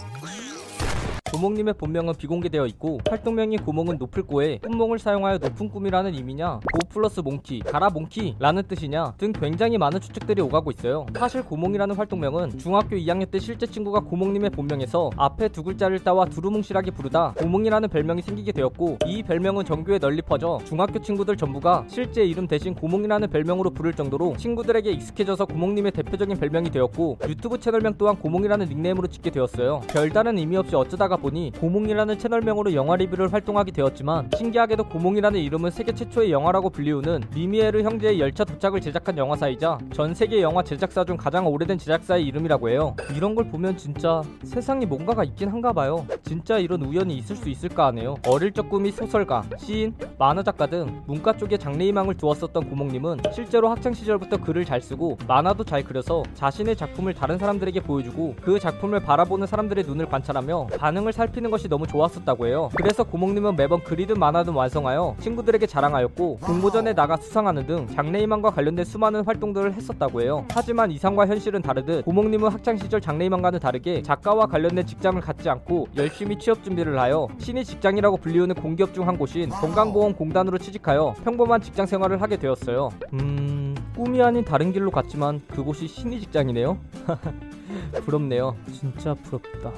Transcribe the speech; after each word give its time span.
clown, 0.00 0.30
clown. 0.78 0.89
고몽님의 1.32 1.74
본명은 1.74 2.14
비공개되어 2.18 2.66
있고 2.66 2.98
활동명인 3.08 3.60
고몽은 3.64 3.98
높을 3.98 4.24
고에 4.24 4.58
꿈몽을 4.58 4.98
사용하여 4.98 5.38
높은 5.38 5.68
꿈이라는 5.68 6.14
의미냐 6.14 6.58
go 6.58 6.78
플러스 6.88 7.20
monkey 7.20 7.60
가라 7.60 7.88
monkey 7.88 8.36
라는 8.40 8.64
뜻이냐 8.66 9.14
등 9.16 9.32
굉장히 9.32 9.78
많은 9.78 10.00
추측들이 10.00 10.42
오가고 10.42 10.72
있어요. 10.72 11.06
사실 11.16 11.44
고몽이라는 11.44 11.94
활동명은 11.94 12.58
중학교 12.58 12.96
2학년 12.96 13.30
때 13.30 13.38
실제 13.38 13.64
친구가 13.64 14.00
고몽님의 14.00 14.50
본명에서 14.50 15.10
앞에 15.16 15.48
두 15.48 15.62
글자를 15.62 16.00
따와 16.00 16.24
두루뭉실하게 16.26 16.90
부르다 16.90 17.34
고몽이라는 17.38 17.88
별명이 17.88 18.22
생기게 18.22 18.50
되었고 18.50 18.98
이 19.06 19.22
별명은 19.22 19.64
전교에 19.64 20.00
널리 20.00 20.22
퍼져 20.22 20.58
중학교 20.64 21.00
친구들 21.00 21.36
전부가 21.36 21.84
실제 21.86 22.24
이름 22.24 22.48
대신 22.48 22.74
고몽이라는 22.74 23.30
별명으로 23.30 23.70
부를 23.70 23.92
정도로 23.92 24.36
친구들에게 24.36 24.90
익숙해져서 24.90 25.44
고몽님의 25.44 25.92
대표적인 25.92 26.36
별명이 26.38 26.70
되었고 26.70 27.18
유튜브 27.28 27.60
채널명 27.60 27.94
또한 27.98 28.18
고몽이라는 28.18 28.66
닉네임으로 28.66 29.06
짓게 29.06 29.30
되었어요. 29.30 29.82
별다른 29.88 30.36
의미 30.36 30.56
없이 30.56 30.74
어쩌다가 30.74 31.19
보니 31.20 31.52
고몽이라는 31.60 32.18
채널명으로 32.18 32.74
영화 32.74 32.96
리뷰를 32.96 33.32
활동하게 33.32 33.72
되었지만 33.72 34.30
신기하게도 34.36 34.88
고몽이라는 34.88 35.38
이름은 35.40 35.70
세계 35.70 35.92
최초의 35.92 36.32
영화라고 36.32 36.70
불리우는 36.70 37.24
뤼미에르 37.34 37.82
형제의 37.82 38.20
열차 38.20 38.44
도착을 38.44 38.80
제작한 38.80 39.16
영화사이자 39.16 39.78
전 39.92 40.14
세계 40.14 40.42
영화 40.42 40.62
제작사 40.62 41.04
중 41.04 41.16
가장 41.16 41.46
오래된 41.46 41.78
제작사의 41.78 42.24
이름이라고 42.26 42.70
해요. 42.70 42.96
이런 43.14 43.34
걸 43.34 43.48
보면 43.48 43.76
진짜 43.76 44.22
세상에 44.42 44.86
뭔가가 44.86 45.24
있긴 45.24 45.48
한가 45.48 45.72
봐요. 45.72 46.06
진짜 46.24 46.58
이런 46.58 46.82
우연이 46.82 47.16
있을 47.16 47.36
수 47.36 47.48
있을까 47.48 47.86
하네요. 47.86 48.16
어릴 48.26 48.52
적 48.52 48.68
꿈이 48.68 48.90
소설가, 48.90 49.44
시인, 49.58 49.94
만화 50.18 50.42
작가 50.42 50.66
등 50.66 51.02
문과 51.06 51.36
쪽에 51.36 51.56
장래희망을 51.56 52.16
두었었던 52.16 52.68
고몽님은 52.68 53.18
실제로 53.32 53.68
학창 53.68 53.92
시절부터 53.92 54.38
글을 54.38 54.64
잘 54.64 54.80
쓰고 54.80 55.18
만화도 55.26 55.64
잘 55.64 55.82
그려서 55.84 56.22
자신의 56.34 56.76
작품을 56.76 57.14
다른 57.14 57.38
사람들에게 57.38 57.80
보여주고 57.80 58.36
그 58.40 58.58
작품을 58.58 59.00
바라보는 59.00 59.46
사람들의 59.46 59.84
눈을 59.84 60.06
관찰하며 60.06 60.68
반응을 60.78 61.09
살피는 61.12 61.50
것이 61.50 61.68
너무 61.68 61.86
좋았었다고 61.86 62.46
해요. 62.46 62.70
그래서 62.74 63.04
고몽님은 63.04 63.56
매번 63.56 63.82
그리든 63.84 64.18
만화든 64.18 64.54
완성하여 64.54 65.16
친구들에게 65.20 65.66
자랑하였고 65.66 66.38
공모전에 66.38 66.94
나가 66.94 67.16
수상하는 67.16 67.66
등 67.66 67.86
장래희망과 67.88 68.50
관련된 68.50 68.84
수많은 68.84 69.24
활동들을 69.24 69.74
했었다고 69.74 70.22
해요. 70.22 70.46
하지만 70.50 70.90
이상과 70.90 71.26
현실은 71.26 71.60
다르듯 71.60 72.04
고몽님은 72.06 72.48
학창 72.48 72.76
시절 72.78 73.00
장래희망과는 73.00 73.58
다르게 73.60 74.00
작가와 74.02 74.46
관련된 74.46 74.86
직장을 74.86 75.20
갖지 75.20 75.48
않고 75.50 75.88
열심히 75.96 76.38
취업 76.38 76.64
준비를 76.64 76.98
하여 76.98 77.28
신의 77.38 77.64
직장이라고 77.64 78.16
불리우는 78.16 78.54
공기업 78.54 78.94
중 78.94 79.00
한 79.10 79.16
곳인 79.18 79.48
건강보험공단으로 79.48 80.58
취직하여 80.58 81.14
평범한 81.24 81.60
직장 81.62 81.86
생활을 81.86 82.20
하게 82.22 82.36
되었어요. 82.36 82.90
음... 83.14 83.74
꿈이 83.96 84.22
아닌 84.22 84.44
다른 84.44 84.72
길로 84.72 84.90
갔지만 84.90 85.40
그곳이 85.48 85.86
신의 85.88 86.20
직장이네요. 86.20 86.78
부럽네요. 88.04 88.56
진짜 88.72 89.14
부럽다. 89.14 89.72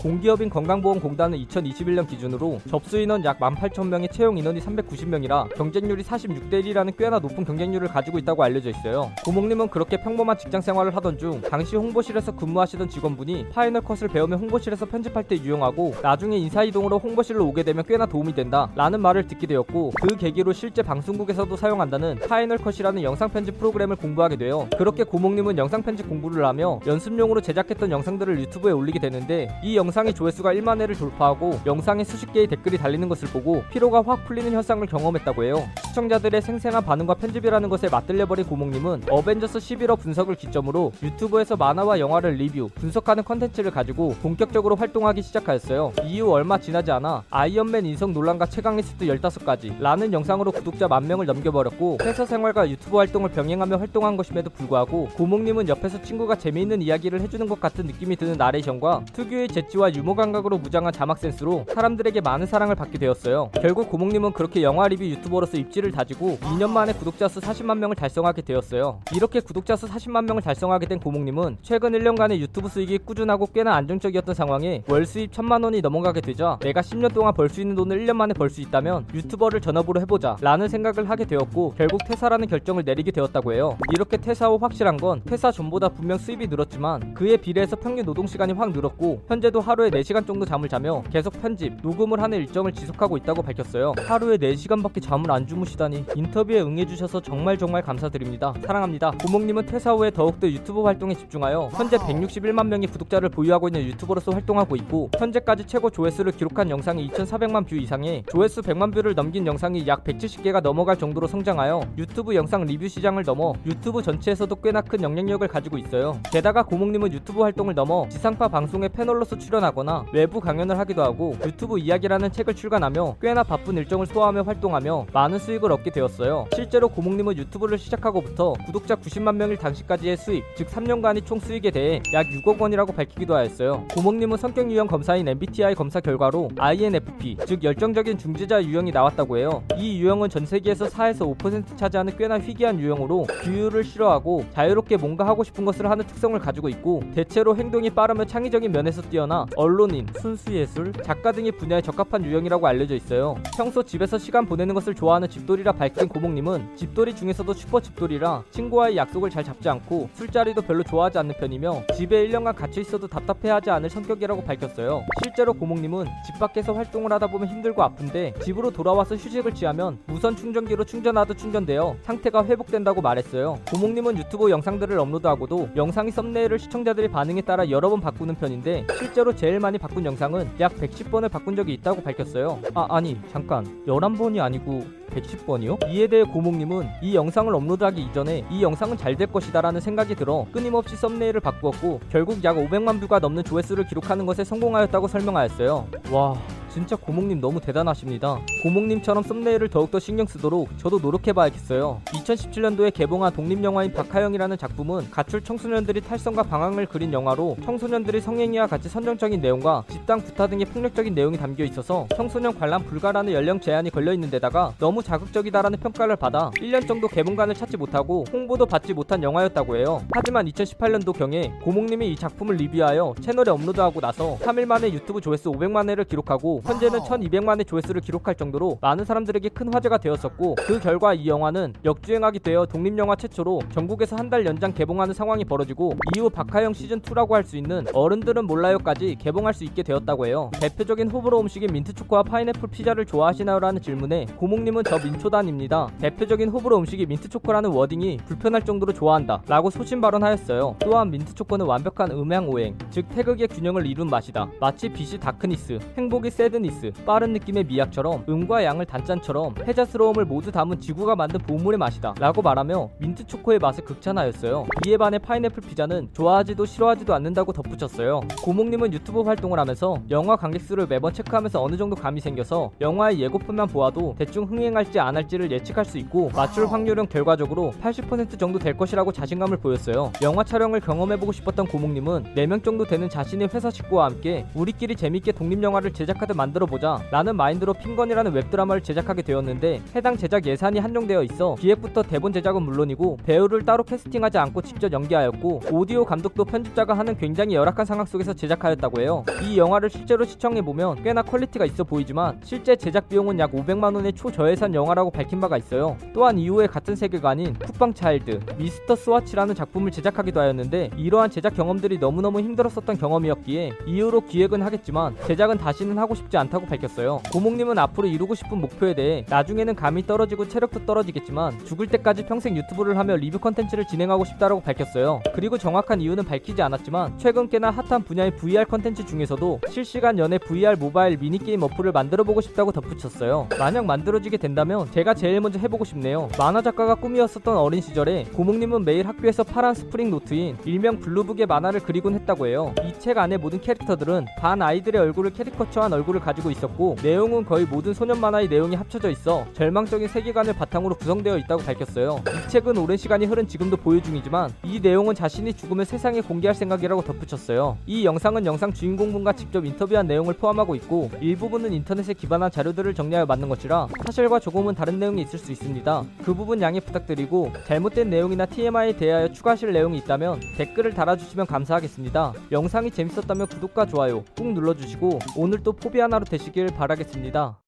공기업인 0.00 0.48
건강보험공단은 0.50 1.38
2021년 1.46 2.06
기준으로 2.06 2.60
접수 2.68 2.98
인원 2.98 3.24
약 3.24 3.38
18,000명의 3.40 4.12
채용 4.12 4.38
인원이 4.38 4.60
390명이라 4.60 5.54
경쟁률이 5.54 6.02
46대 6.04 6.64
1이라는 6.64 6.96
꽤나 6.96 7.18
높은 7.18 7.44
경쟁률을 7.44 7.88
가지고 7.88 8.18
있다고 8.18 8.44
알려져 8.44 8.70
있어요. 8.70 9.10
고몽님은 9.24 9.68
그렇게 9.68 9.96
평범한 9.96 10.38
직장 10.38 10.60
생활을 10.60 10.94
하던 10.96 11.18
중 11.18 11.40
당시 11.42 11.76
홍보실에서 11.76 12.36
근무하시던 12.36 12.88
직원분이 12.88 13.48
Final 13.50 13.82
Cut을 13.82 14.08
배우며 14.08 14.36
홍보실에서 14.36 14.86
편집할 14.86 15.24
때 15.24 15.36
유용하고 15.36 15.94
나중에 16.02 16.36
인사 16.36 16.62
이동으로 16.62 16.98
홍보실로 16.98 17.46
오게 17.46 17.62
되면 17.62 17.84
꽤나 17.86 18.06
도움이 18.06 18.34
된다 18.34 18.70
라는 18.76 19.00
말을 19.00 19.26
듣게 19.26 19.46
되었고 19.46 19.92
그 20.00 20.16
계기로 20.16 20.52
실제 20.52 20.82
방송국에서도 20.82 21.56
사용한다는 21.56 22.18
Final 22.28 22.58
Cut이라는 22.58 23.02
영상 23.02 23.28
편집 23.30 23.58
프로그램을 23.58 23.96
공부하게 23.96 24.36
되어 24.36 24.68
그렇게 24.76 25.02
고몽님은 25.02 25.58
영상 25.58 25.82
편집 25.82 26.08
공부를 26.08 26.44
하며 26.44 26.80
연습용으로 26.86 27.40
제작했던 27.40 27.90
영상들을 27.90 28.38
유튜브에 28.40 28.72
올리게 28.72 28.98
되는데 28.98 29.47
이 29.62 29.76
영상의 29.76 30.14
조회수가 30.14 30.54
1만 30.54 30.80
회를 30.80 30.96
돌파하고 30.96 31.60
영상에 31.66 32.04
수십 32.04 32.32
개의 32.32 32.46
댓글이 32.46 32.78
달리는 32.78 33.08
것을 33.08 33.28
보고 33.28 33.64
피로가 33.70 34.02
확 34.06 34.24
풀리는 34.24 34.52
현상을 34.52 34.86
경험했다고 34.86 35.44
해요. 35.44 35.68
시청자들의 35.88 36.40
생생한 36.42 36.84
반응과 36.84 37.14
편집이라는 37.14 37.68
것에 37.68 37.88
맛들려버린 37.88 38.46
고몽님은 38.46 39.04
어벤져스 39.10 39.58
11호 39.58 39.98
분석을 39.98 40.36
기점으로 40.36 40.92
유튜브에서 41.02 41.56
만화와 41.56 41.98
영화를 41.98 42.34
리뷰, 42.34 42.68
분석하는 42.74 43.24
컨텐츠를 43.24 43.70
가지고 43.70 44.14
본격적으로 44.22 44.76
활동하기 44.76 45.22
시작하였어요. 45.22 45.92
이후 46.04 46.30
얼마 46.30 46.58
지나지 46.58 46.90
않아 46.92 47.24
아이언맨 47.30 47.86
인성 47.86 48.12
논란과 48.12 48.46
최강의 48.46 48.82
슈트 48.82 49.06
15가지 49.06 49.80
라는 49.80 50.12
영상으로 50.12 50.52
구독자 50.52 50.86
만 50.86 51.06
명을 51.06 51.26
넘겨버렸고 51.26 51.98
회사 52.02 52.24
생활과 52.24 52.68
유튜브 52.70 52.98
활동을 52.98 53.30
병행하며 53.30 53.76
활동한 53.78 54.16
것임에도 54.16 54.50
불구하고 54.50 55.08
고몽님은 55.16 55.68
옆에서 55.68 56.00
친구가 56.02 56.36
재미있는 56.36 56.82
이야기를 56.82 57.20
해주는 57.22 57.48
것 57.48 57.60
같은 57.60 57.86
느낌이 57.86 58.16
드는 58.16 58.34
나레이션과 58.34 59.04
특유 59.12 59.37
의 59.38 59.46
재치와 59.46 59.94
유머 59.94 60.14
감각으로 60.14 60.58
무장한 60.58 60.92
자막 60.92 61.16
센스로 61.18 61.64
사람들에게 61.72 62.20
많은 62.22 62.46
사랑을 62.46 62.74
받게 62.74 62.98
되었어요. 62.98 63.50
결국 63.60 63.88
고몽님은 63.88 64.32
그렇게 64.32 64.62
영화 64.62 64.88
리뷰 64.88 65.04
유튜버로서 65.04 65.56
입지를 65.58 65.92
다지고 65.92 66.38
2년 66.40 66.70
만에 66.70 66.92
구독자 66.92 67.28
수 67.28 67.38
40만 67.40 67.78
명을 67.78 67.94
달성하게 67.94 68.42
되었어요. 68.42 69.00
이렇게 69.14 69.38
구독자 69.38 69.76
수 69.76 69.86
40만 69.86 70.24
명을 70.24 70.42
달성하게 70.42 70.86
된 70.86 70.98
고몽님은 70.98 71.58
최근 71.62 71.92
1년간의 71.92 72.38
유튜브 72.38 72.68
수익이 72.68 72.98
꾸준하고 72.98 73.46
꽤나 73.54 73.74
안정적이었던 73.76 74.34
상황에 74.34 74.82
월 74.88 75.06
수입 75.06 75.30
1000만 75.30 75.62
원이 75.62 75.80
넘어가게 75.82 76.20
되자 76.20 76.58
내가 76.60 76.80
10년 76.80 77.14
동안 77.14 77.32
벌 77.34 77.48
수 77.48 77.60
있는 77.60 77.76
돈을 77.76 78.04
1년 78.04 78.14
만에 78.16 78.34
벌 78.34 78.50
수 78.50 78.60
있다면 78.60 79.06
유튜버를 79.14 79.60
전업으로 79.60 80.00
해보자 80.00 80.36
라는 80.40 80.68
생각을 80.68 81.08
하게 81.08 81.24
되었고 81.26 81.74
결국 81.78 82.00
퇴사라는 82.08 82.48
결정을 82.48 82.82
내리게 82.84 83.10
되었다고 83.12 83.52
해요. 83.52 83.78
이렇게 83.94 84.16
퇴사 84.16 84.48
후 84.48 84.56
확실한 84.60 84.96
건 84.96 85.22
퇴사 85.24 85.52
전보다 85.52 85.90
분명 85.90 86.18
수입이 86.18 86.48
늘었지만 86.48 87.14
그에 87.14 87.36
비례해서 87.36 87.76
평균 87.76 88.04
노동 88.04 88.26
시간이 88.26 88.52
확 88.54 88.72
늘었고 88.72 89.22
현재도 89.28 89.60
하루에 89.60 89.90
4시간 89.90 90.26
정도 90.26 90.46
잠을 90.46 90.70
자며 90.70 91.02
계속 91.12 91.38
편집, 91.42 91.74
녹음을 91.82 92.22
하는 92.22 92.38
일정을 92.38 92.72
지속하고 92.72 93.18
있다고 93.18 93.42
밝혔어요. 93.42 93.92
하루에 93.98 94.38
4시간밖에 94.38 95.02
잠을 95.02 95.30
안 95.30 95.46
주무시다니 95.46 96.06
인터뷰에 96.16 96.62
응해주셔서 96.62 97.20
정말 97.20 97.58
정말 97.58 97.82
감사드립니다. 97.82 98.54
사랑합니다. 98.64 99.10
고몽님은 99.22 99.66
퇴사 99.66 99.92
후에 99.92 100.10
더욱더 100.10 100.48
유튜브 100.48 100.82
활동에 100.82 101.14
집중하여 101.14 101.68
현재 101.74 101.98
161만 101.98 102.68
명의 102.68 102.88
구독자를 102.88 103.28
보유하고 103.28 103.68
있는 103.68 103.82
유튜버로서 103.82 104.32
활동하고 104.32 104.76
있고 104.76 105.10
현재까지 105.18 105.66
최고 105.66 105.90
조회수를 105.90 106.32
기록한 106.32 106.70
영상이 106.70 107.10
2,400만 107.10 107.68
view 107.68 107.76
이상에 107.76 108.22
조회수 108.32 108.62
100만 108.62 108.94
view를 108.94 109.14
넘긴 109.14 109.46
영상이 109.46 109.86
약 109.86 110.04
170개가 110.04 110.62
넘어갈 110.62 110.96
정도로 110.96 111.26
성장하여 111.26 111.82
유튜브 111.98 112.34
영상 112.34 112.64
리뷰 112.64 112.88
시장을 112.88 113.24
넘어 113.24 113.52
유튜브 113.66 114.00
전체에서도 114.00 114.56
꽤나 114.56 114.80
큰 114.80 115.02
영향력을 115.02 115.46
가지고 115.46 115.76
있어요. 115.76 116.18
게다가 116.32 116.62
고몽님은 116.62 117.12
유튜브 117.12 117.42
활동을 117.42 117.74
넘어 117.74 118.08
지상파 118.08 118.48
방송에 118.48 118.88
패널 118.88 119.17
로서 119.18 119.36
출연하거나 119.36 120.06
외부 120.12 120.40
강연을 120.40 120.78
하기도 120.78 121.02
하고 121.02 121.36
유튜브 121.44 121.78
이야기라는 121.78 122.32
책을 122.32 122.54
출간하며 122.54 123.16
꽤나 123.20 123.42
바쁜 123.42 123.76
일정을 123.76 124.06
소화하며 124.06 124.42
활동하며 124.42 125.06
많은 125.12 125.38
수익을 125.38 125.72
얻게 125.72 125.90
되었어요. 125.90 126.46
실제로 126.54 126.88
고몽님은 126.88 127.36
유튜브를 127.36 127.78
시작하고부터 127.78 128.54
구독자 128.66 128.94
90만 128.96 129.36
명일 129.36 129.56
당시까지의 129.56 130.16
수익, 130.16 130.44
즉 130.56 130.68
3년간의 130.68 131.24
총 131.26 131.38
수익에 131.38 131.70
대해 131.70 132.00
약 132.12 132.26
6억 132.26 132.60
원이라고 132.60 132.92
밝히기도 132.92 133.34
하였어요. 133.34 133.86
고몽님은 133.94 134.36
성격 134.36 134.70
유형 134.70 134.86
검사인 134.86 135.28
MBTI 135.28 135.74
검사 135.74 136.00
결과로 136.00 136.50
INFP, 136.58 137.36
즉 137.46 137.64
열정적인 137.64 138.18
중재자 138.18 138.62
유형이 138.64 138.92
나왔다고 138.92 139.38
해요. 139.38 139.62
이 139.76 140.00
유형은 140.00 140.28
전 140.28 140.46
세계에서 140.46 140.86
4에서 140.86 141.36
5% 141.36 141.76
차지하는 141.76 142.16
꽤나 142.16 142.38
희귀한 142.38 142.78
유형으로 142.80 143.24
규율을 143.42 143.84
싫어하고 143.84 144.44
자유롭게 144.52 144.96
뭔가 144.96 145.26
하고 145.26 145.44
싶은 145.44 145.64
것을 145.64 145.90
하는 145.90 146.06
특성을 146.06 146.38
가지고 146.38 146.68
있고 146.68 147.02
대체로 147.14 147.56
행동이 147.56 147.90
빠르며 147.90 148.24
창의적인 148.24 148.72
면에서 148.72 148.97
뛰어나 149.02 149.46
언론인, 149.56 150.06
순수예술, 150.20 150.92
작가 151.04 151.32
등의 151.32 151.52
분야에 151.52 151.80
적합한 151.80 152.24
유형이라고 152.24 152.66
알려져 152.66 152.94
있어요. 152.94 153.36
평소 153.56 153.82
집에서 153.82 154.18
시간 154.18 154.46
보내는 154.46 154.74
것을 154.74 154.94
좋아하는 154.94 155.28
집돌이라 155.28 155.72
밝힌 155.72 156.08
고몽님은 156.08 156.76
집돌이 156.76 157.14
중에서도 157.14 157.52
슈퍼 157.54 157.80
집돌이라 157.80 158.44
친구와의 158.50 158.96
약속을 158.96 159.30
잘 159.30 159.44
잡지 159.44 159.68
않고 159.68 160.08
술자리도 160.14 160.62
별로 160.62 160.82
좋아하지 160.82 161.18
않는 161.18 161.34
편이며 161.38 161.84
집에 161.94 162.26
1년간 162.26 162.54
갇혀 162.54 162.80
있어도 162.80 163.06
답답해하지 163.06 163.70
않을 163.70 163.90
성격이라고 163.90 164.42
밝혔어요. 164.44 165.04
실제로 165.22 165.52
고몽님은 165.54 166.06
집 166.26 166.38
밖에서 166.38 166.72
활동을 166.72 167.12
하다 167.12 167.28
보면 167.28 167.48
힘들고 167.48 167.82
아픈데 167.82 168.34
집으로 168.42 168.70
돌아와서 168.70 169.14
휴식을 169.16 169.54
취하면 169.54 169.98
무선 170.06 170.36
충전기로 170.36 170.84
충전하듯 170.84 171.38
충전되어 171.38 171.96
상태가 172.02 172.44
회복된다고 172.44 173.00
말했어요. 173.00 173.58
고몽님은 173.70 174.18
유튜브 174.18 174.50
영상들을 174.50 174.98
업로드하고도 174.98 175.70
영상의 175.76 176.12
썸네일을 176.12 176.58
시청자들의 176.58 177.10
반응에 177.10 177.42
따라 177.42 177.68
여러 177.70 177.88
번 177.88 178.00
바꾸는 178.00 178.34
편인데 178.36 178.86
실제로 178.96 179.34
제일 179.34 179.60
많이 179.60 179.78
바꾼 179.78 180.04
영상은 180.04 180.48
약 180.60 180.74
110번을 180.76 181.30
바꾼 181.30 181.54
적이 181.56 181.74
있다고 181.74 182.02
밝혔어요. 182.02 182.60
아 182.74 182.86
아니 182.90 183.20
잠깐 183.32 183.64
11번이 183.86 184.40
아니고 184.40 184.86
110번이요? 185.20 185.88
이에 185.90 186.06
대해 186.06 186.22
고몽님은 186.22 186.88
이 187.02 187.14
영상을 187.14 187.54
업로드하기 187.54 188.00
이전에 188.02 188.44
이 188.50 188.62
영상은 188.62 188.96
잘 188.96 189.18
될 189.18 189.26
것이다 189.26 189.60
라는 189.60 189.80
생각이 189.80 190.14
들어 190.14 190.46
끊임없이 190.52 190.94
썸네일을 190.94 191.40
바꾸었고 191.40 191.98
결국 192.08 192.44
약 192.44 192.56
500만 192.56 193.00
뷰가 193.00 193.18
넘는 193.18 193.42
조회수를 193.42 193.88
기록하는 193.88 194.26
것에 194.26 194.44
성공하였다고 194.44 195.08
설명하였어요. 195.08 195.88
와 196.12 196.34
진짜 196.70 196.94
고몽님 196.94 197.40
너무 197.40 197.60
대단하십니다. 197.60 198.38
고몽님처럼 198.62 199.24
썸네일을 199.24 199.68
더욱더 199.70 199.98
신경 199.98 200.26
쓰도록 200.26 200.68
저도 200.78 200.98
노력해봐야겠어요. 201.00 202.00
2017년도에 202.04 202.92
개봉한 202.92 203.32
독립영화인 203.32 203.92
박화영이라는 203.92 204.56
작품은 204.58 205.10
가출 205.10 205.42
청소년들이 205.42 206.02
탈선과 206.02 206.44
방황을 206.44 206.86
그린 206.86 207.12
영화로 207.12 207.56
청소년들이 207.64 208.20
성행위와 208.20 208.66
같이 208.68 208.88
선정적인 208.88 209.40
내용과 209.40 209.84
집단 209.90 210.20
구타 210.22 210.46
등의 210.46 210.66
폭력적인 210.66 211.14
내용이 211.14 211.38
담겨 211.38 211.64
있어서 211.64 212.06
청소년 212.14 212.56
관람 212.56 212.84
불가라는 212.84 213.32
연령 213.32 213.58
제한이 213.58 213.90
걸려 213.90 214.12
있는 214.12 214.30
데다가 214.30 214.74
너무 214.78 215.02
자극적이다라는 215.08 215.78
평가를 215.80 216.16
받아 216.16 216.50
1년 216.56 216.86
정도 216.86 217.08
개봉관을 217.08 217.54
찾지 217.54 217.76
못하고 217.76 218.24
홍보도 218.32 218.64
받지 218.66 218.94
못한 218.94 219.22
영화였다고 219.22 219.76
해요. 219.76 220.02
하지만 220.14 220.46
2018년도 220.46 221.12
경에 221.16 221.52
고몽님이 221.64 222.12
이 222.12 222.16
작품을 222.16 222.56
리뷰하여 222.56 223.14
채널에 223.20 223.50
업로드하고 223.50 224.00
나서 224.00 224.36
3일 224.40 224.66
만에 224.66 224.92
유튜브 224.92 225.20
조회수 225.20 225.50
500만 225.50 225.88
회를 225.88 226.04
기록하고 226.04 226.60
현재는 226.64 227.00
1200만 227.00 227.58
회 227.58 227.64
조회수를 227.64 228.00
기록할 228.02 228.34
정도로 228.36 228.78
많은 228.80 229.04
사람들에게 229.04 229.48
큰 229.50 229.72
화제가 229.74 229.98
되었었고 229.98 230.54
그 230.60 230.78
결과 230.78 231.14
이 231.14 231.26
영화는 231.26 231.74
역주행하게 231.84 232.38
되어 232.40 232.66
독립영화 232.66 233.16
최초로 233.16 233.62
전국에서 233.72 234.16
한 234.16 234.28
달 234.28 234.44
연장 234.44 234.74
개봉하는 234.74 235.14
상황이 235.14 235.42
벌어지고 235.42 235.94
이후 236.14 236.28
박화영 236.28 236.72
시즌2라고 236.72 237.30
할 237.30 237.44
수 237.48 237.56
있는 237.56 237.86
어른들은 237.94 238.44
몰라요까지 238.46 239.16
개봉할 239.18 239.54
수 239.54 239.64
있게 239.64 239.82
되었다고 239.82 240.26
해요. 240.26 240.50
대표적인 240.60 241.10
호불호 241.10 241.40
음식인 241.40 241.72
민트초코와 241.72 242.24
파인애플 242.24 242.68
피자를 242.68 243.06
좋아하시나요? 243.06 243.58
라는 243.58 243.80
질문에 243.80 244.26
고몽님은 244.36 244.82
저 244.84 244.97
민초단입니다. 244.98 245.88
대표적인 246.00 246.48
호불호 246.50 246.78
음식이 246.78 247.06
민트초코라는 247.06 247.70
wording이 247.70 248.18
불편할 248.26 248.64
정도로 248.64 248.92
좋아한다 248.92 249.42
라고 249.46 249.70
소신 249.70 250.00
발언하였어요. 250.00 250.76
또한 250.78 251.10
민트초코는 251.10 251.66
완벽한 251.66 252.10
음양오행 252.10 252.76
즉 252.90 253.08
태극의 253.10 253.48
균형을 253.48 253.86
이룬 253.86 254.08
맛이다. 254.08 254.48
마치 254.60 254.88
빛의 254.88 255.18
darkness, 255.18 255.78
행복의 255.96 256.30
sadness, 256.30 256.92
빠른 257.06 257.32
느림의 257.32 257.64
미학처럼 257.64 258.24
음과 258.28 258.64
양을 258.64 258.86
단짠처럼 258.86 259.54
혜자스러움을 259.66 260.24
모두 260.24 260.52
담은 260.52 260.80
지구가 260.80 261.16
만든 261.16 261.40
보물의 261.40 261.78
맛이다 261.78 262.14
라고 262.18 262.42
말하며 262.42 262.90
민트초코의 262.98 263.58
맛을 263.58 263.84
극찬하였어요. 263.84 264.66
이에 264.86 264.96
반해 264.96 265.18
파인애플 265.18 265.62
피자는 265.62 266.08
좋아하지도 266.12 266.64
싫어하지도 266.66 267.14
않는다고 267.14 267.52
덧붙였어요. 267.52 268.20
고몽님은 268.42 268.92
유튜브 268.92 269.22
활동을 269.22 269.58
하면서 269.58 269.98
영화 270.10 270.36
관객 270.36 270.60
수를 270.62 270.86
매번 270.86 271.12
체크하면서 271.12 271.62
어느 271.62 271.76
정도 271.76 271.96
감이 271.96 272.20
생겨서 272.20 272.70
영화의 272.80 273.20
예고편만 273.20 273.68
보아도 273.68 274.14
대충 274.18 274.44
흥행할 274.44 274.77
지 274.84 274.98
안 274.98 275.16
할지를 275.16 275.50
예측할 275.50 275.84
수 275.84 275.96
있고 275.98 276.30
맞출 276.34 276.66
확률은 276.66 277.08
결과적으로 277.08 277.72
80% 277.82 278.38
정도 278.38 278.58
될 278.58 278.76
것이라고 278.76 279.12
자신감을 279.12 279.58
보였어요. 279.58 280.12
영화 280.22 280.42
촬영을 280.44 280.80
경험해보고 280.80 281.32
싶었던 281.32 281.66
고몽님은 281.66 282.34
4명 282.34 282.64
정도 282.64 282.84
되는 282.84 283.08
자신의 283.08 283.48
회사 283.54 283.70
식구와 283.70 284.06
함께 284.06 284.46
우리끼리 284.54 284.96
재밌게 284.96 285.32
독립영화를 285.32 285.92
제작하듯 285.92 286.36
만들어보자 286.36 287.02
라는 287.10 287.36
마인드로 287.36 287.74
핑건이라는 287.74 288.32
웹드라마를 288.32 288.82
제작하게 288.82 289.22
되었는데 289.22 289.82
해당 289.94 290.16
제작 290.16 290.46
예산이 290.46 290.78
한정되어 290.78 291.22
있어 291.24 291.54
기획부터 291.56 292.02
대본 292.02 292.32
제작은 292.32 292.62
물론이고 292.62 293.18
배우를 293.24 293.64
따로 293.64 293.84
캐스팅하지 293.84 294.38
않고 294.38 294.62
직접 294.62 294.92
연기하였고 294.92 295.62
오디오 295.70 296.04
감독도 296.04 296.44
편집자가 296.44 296.96
하는 296.98 297.16
굉장히 297.16 297.54
열악한 297.54 297.86
상황 297.86 298.04
속에서 298.06 298.32
제작하였다고 298.34 299.00
해요. 299.00 299.24
이 299.44 299.58
영화를 299.58 299.90
실제로 299.90 300.24
시청해보면 300.24 301.02
꽤나 301.02 301.22
quality가 301.22 301.64
있어 301.66 301.84
보이지만 301.84 302.40
실제 302.42 302.74
제작 302.76 303.08
비용은 303.08 303.38
약 303.38 303.52
500만원의 303.52 304.16
초저예산 304.16 304.67
영화라고 304.74 305.10
밝힌 305.10 305.40
바가 305.40 305.56
있어요. 305.56 305.96
또한 306.12 306.38
이후에 306.38 306.66
같은 306.66 306.96
세계관인 306.96 307.54
쿡방 307.54 307.94
차일드, 307.94 308.40
미스터 308.58 308.96
스와치라는 308.96 309.54
작품을 309.54 309.90
제작하기도 309.90 310.40
하였는데 310.40 310.90
이러한 310.96 311.30
제작 311.30 311.54
경험들이 311.54 311.98
너무너무 311.98 312.40
힘들었었던 312.40 312.98
경험이었기에 312.98 313.72
이후로 313.86 314.22
기획은 314.22 314.62
하겠지만 314.62 315.16
제작은 315.26 315.58
다시는 315.58 315.98
하고 315.98 316.14
싶지 316.14 316.36
않다고 316.36 316.66
밝혔어요. 316.66 317.20
고몽님은 317.32 317.78
앞으로 317.78 318.08
이루고 318.08 318.34
싶은 318.34 318.60
목표에 318.60 318.94
대해 318.94 319.24
나중에는 319.28 319.74
감이 319.74 320.06
떨어지고 320.06 320.48
체력도 320.48 320.86
떨어지겠지만 320.86 321.64
죽을 321.64 321.86
때까지 321.86 322.26
평생 322.26 322.56
유튜브를 322.56 322.98
하며 322.98 323.16
리뷰 323.16 323.38
컨텐츠를 323.38 323.86
진행하고 323.86 324.24
싶다라고 324.24 324.60
밝혔어요. 324.60 325.20
그리고 325.34 325.58
정확한 325.58 326.00
이유는 326.00 326.24
밝히지 326.24 326.62
않았지만 326.62 327.18
최근 327.18 327.48
꽤나 327.48 327.70
핫한 327.70 328.04
분야의 328.04 328.36
VR 328.36 328.64
컨텐츠 328.66 329.06
중에서도 329.06 329.60
실시간 329.68 330.18
연애 330.18 330.38
VR 330.38 330.76
모바일 330.78 331.16
미니게임 331.18 331.62
어플을 331.62 331.92
만들어 331.92 332.24
보고 332.24 332.40
싶다고 332.40 332.72
덧붙였어요. 332.72 333.48
만약 333.58 333.86
만들어지게 333.86 334.36
된다 334.36 334.57
면 334.64 334.90
제가 334.90 335.14
제일 335.14 335.40
먼저 335.40 335.58
해보고 335.58 335.84
싶네요. 335.84 336.28
만화 336.38 336.60
작가가 336.62 336.94
꿈이었었던 336.94 337.56
어린 337.56 337.80
시절에 337.80 338.24
고몽님은 338.34 338.84
매일 338.84 339.06
학교에서 339.06 339.44
파란 339.44 339.74
스프링 339.74 340.10
노트인 340.10 340.58
일명 340.64 340.98
블루북에 340.98 341.46
만화를 341.46 341.80
그리곤 341.80 342.14
했다고 342.14 342.46
해요. 342.48 342.74
이 342.84 342.92
책 342.98 343.16
안에 343.16 343.36
모든 343.36 343.60
캐릭터들은 343.60 344.26
반 344.40 344.60
아이들의 344.60 345.00
얼굴을 345.00 345.30
캐리커처한 345.32 345.92
얼굴을 345.92 346.20
가지고 346.20 346.50
있었고 346.50 346.96
내용은 347.02 347.44
거의 347.44 347.64
모든 347.64 347.94
소년 347.94 348.20
만화의 348.20 348.48
내용이 348.48 348.74
합쳐져 348.74 349.08
있어 349.10 349.46
절망적인 349.54 350.08
세계관을 350.08 350.54
바탕으로 350.54 350.96
구성되어 350.96 351.38
있다고 351.38 351.62
밝혔어요. 351.62 352.20
이 352.26 352.48
책은 352.48 352.76
오랜 352.76 352.96
시간이 352.96 353.26
흐른 353.26 353.46
지금도 353.46 353.76
보유 353.76 354.02
중이지만 354.02 354.52
이 354.64 354.80
내용은 354.80 355.14
자신이 355.14 355.54
죽으면 355.54 355.84
세상에 355.84 356.20
공개할 356.20 356.54
생각이라고 356.56 357.02
덧붙였어요. 357.02 357.78
이 357.86 358.04
영상은 358.04 358.44
영상 358.46 358.72
주인공분과 358.72 359.34
직접 359.34 359.64
인터뷰한 359.64 360.06
내용을 360.08 360.34
포함하고 360.34 360.74
있고 360.74 361.10
일부분은 361.20 361.72
인터넷에 361.72 362.12
기반한 362.14 362.50
자료들을 362.50 362.94
정리하여 362.94 363.26
만든 363.26 363.48
것이라 363.48 363.86
사실과 364.06 364.40
조금은 364.48 364.74
다른 364.74 364.98
내용이 364.98 365.20
있을 365.22 365.38
수 365.38 365.52
있습니다. 365.52 366.04
그 366.24 366.32
부분 366.32 366.62
양해 366.62 366.80
부탁드리고 366.80 367.52
잘못된 367.66 368.08
내용이나 368.08 368.46
TMI에 368.46 368.96
대하여 368.96 369.30
추가하실 369.30 369.72
내용이 369.72 369.98
있다면 369.98 370.40
댓글을 370.56 370.94
달아주시면 370.94 371.46
감사하겠습니다. 371.46 372.32
영상이 372.50 372.90
재밌었다면 372.90 373.46
구독과 373.48 373.84
좋아요 373.86 374.24
꾹 374.38 374.54
눌러주시고 374.54 375.18
오늘도 375.36 375.72
포비 375.72 376.00
하나로 376.00 376.24
되시길 376.24 376.68
바라겠습니다. 376.68 377.60